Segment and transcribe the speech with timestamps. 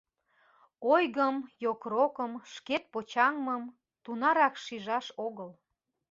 [0.93, 3.63] Ойгым, йокрокым, шкет почаҥмым
[4.03, 5.49] тунарак шижаш огыл.